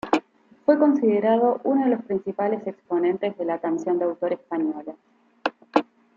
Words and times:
Fue 0.65 0.79
considerado 0.79 1.61
uno 1.63 1.83
de 1.83 1.91
los 1.91 2.03
principales 2.03 2.65
exponentes 2.65 3.37
de 3.37 3.45
la 3.45 3.59
canción 3.59 3.99
de 3.99 4.05
autor 4.05 4.33
española. 4.33 4.95